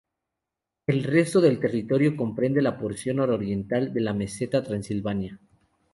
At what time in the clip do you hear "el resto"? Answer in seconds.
0.87-1.41